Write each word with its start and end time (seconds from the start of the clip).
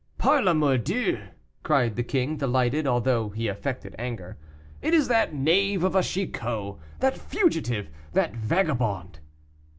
"Par 0.17 0.41
la 0.41 0.55
mordieu!" 0.55 1.27
cried 1.61 1.95
the 1.95 2.01
king, 2.01 2.35
delighted, 2.37 2.87
although 2.87 3.29
he 3.29 3.47
affected 3.47 3.93
anger; 3.99 4.35
"it 4.81 4.95
is 4.95 5.07
that 5.09 5.35
knave 5.35 5.83
of 5.83 5.93
a 5.95 6.01
Chicot, 6.01 6.77
that 6.97 7.15
fugitive, 7.15 7.87
that 8.13 8.33
vagabond!" 8.35 9.19